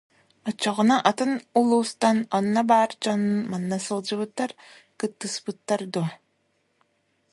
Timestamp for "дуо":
5.93-6.07